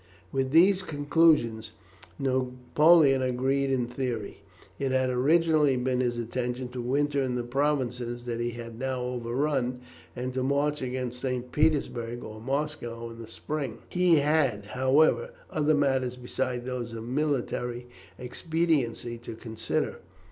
[0.31, 1.73] With these conclusions
[2.17, 4.41] Napoleon agreed in theory.
[4.79, 9.01] It had originally been his intention to winter in the provinces that he had now
[9.03, 9.81] overrun,
[10.15, 11.51] and to march against St.
[11.51, 13.77] Petersburg or Moscow in the spring.
[13.89, 17.85] He had, however, other matters besides those of military
[18.17, 19.99] expediency to consider.